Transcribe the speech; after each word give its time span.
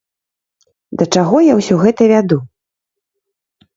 Да 1.01 1.07
чаго 1.17 1.37
я 1.51 1.59
ўсё 1.59 1.75
гэта 1.85 2.01
вяду? 2.15 2.37